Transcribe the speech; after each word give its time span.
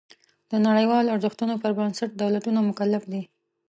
د 0.51 0.53
نړیوالو 0.67 1.13
ارزښتونو 1.15 1.53
پر 1.63 1.71
بنسټ 1.79 2.09
دولتونه 2.21 2.59
مکلف 2.69 3.03
دي. 3.11 3.23